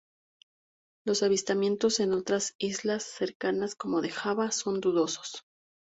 Los 1.05 1.21
avistamientos 1.21 1.99
en 1.99 2.13
otras 2.13 2.55
islas 2.57 3.03
cercanas 3.03 3.75
como 3.75 4.01
Java 4.01 4.49
son 4.51 4.79
dudosos. 4.81 5.45